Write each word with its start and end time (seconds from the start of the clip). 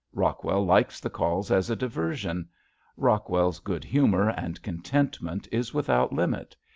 Rockwell 0.13 0.65
likes 0.65 0.99
the 0.99 1.11
calls 1.11 1.51
as 1.51 1.69
a 1.69 1.75
diversion. 1.75 2.49
Rockwell's 2.97 3.59
good 3.59 3.83
humor 3.83 4.29
and 4.31 4.59
contentment 4.63 5.47
is 5.51 5.75
without 5.75 6.11
limit. 6.11 6.55